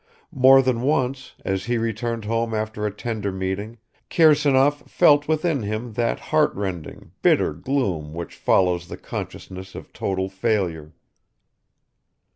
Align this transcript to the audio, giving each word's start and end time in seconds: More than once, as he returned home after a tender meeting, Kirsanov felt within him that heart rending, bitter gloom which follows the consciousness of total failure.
More 0.33 0.63
than 0.63 0.81
once, 0.81 1.35
as 1.45 1.65
he 1.65 1.77
returned 1.77 2.25
home 2.25 2.55
after 2.55 2.87
a 2.87 2.91
tender 2.91 3.31
meeting, 3.31 3.77
Kirsanov 4.09 4.89
felt 4.89 5.27
within 5.27 5.61
him 5.61 5.93
that 5.93 6.19
heart 6.19 6.55
rending, 6.55 7.11
bitter 7.21 7.53
gloom 7.53 8.11
which 8.11 8.33
follows 8.33 8.87
the 8.87 8.97
consciousness 8.97 9.75
of 9.75 9.93
total 9.93 10.27
failure. 10.27 10.95